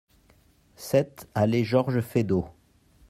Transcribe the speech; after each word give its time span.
sept 0.77 1.27
allée 1.35 1.63
Georges 1.63 2.01
Feydeau 2.01 2.47